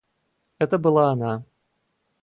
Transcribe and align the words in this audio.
Это 0.57 0.79
была 0.79 1.11
она. 1.11 1.45